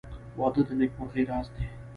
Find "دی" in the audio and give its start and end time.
1.55-1.65